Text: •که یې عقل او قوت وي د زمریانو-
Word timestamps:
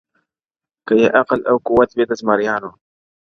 •که 0.85 0.93
یې 1.01 1.07
عقل 1.19 1.39
او 1.49 1.57
قوت 1.67 1.89
وي 1.93 2.03
د 2.07 2.11
زمریانو- 2.19 2.69